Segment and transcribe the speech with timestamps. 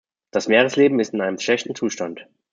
[0.31, 2.25] Das Meeresleben ist in einem schlechten Zustand.